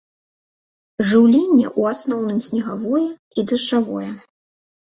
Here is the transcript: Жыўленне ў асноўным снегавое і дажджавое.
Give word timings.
Жыўленне 1.09 1.65
ў 1.79 1.93
асноўным 1.97 2.39
снегавое 2.47 3.05
і 3.37 3.47
дажджавое. 3.53 4.09